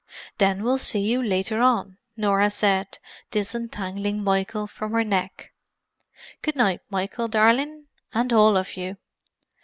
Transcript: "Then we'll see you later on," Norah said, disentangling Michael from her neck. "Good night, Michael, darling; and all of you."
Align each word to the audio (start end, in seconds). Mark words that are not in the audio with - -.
"Then 0.39 0.63
we'll 0.63 0.79
see 0.79 1.01
you 1.01 1.21
later 1.21 1.61
on," 1.61 1.97
Norah 2.17 2.49
said, 2.49 2.97
disentangling 3.29 4.23
Michael 4.23 4.65
from 4.65 4.93
her 4.93 5.03
neck. 5.03 5.51
"Good 6.41 6.55
night, 6.55 6.81
Michael, 6.89 7.27
darling; 7.27 7.85
and 8.11 8.33
all 8.33 8.57
of 8.57 8.75
you." 8.77 8.97